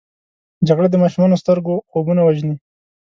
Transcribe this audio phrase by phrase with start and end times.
[0.67, 2.55] جګړه د ماشومو سترګو خوبونه وژني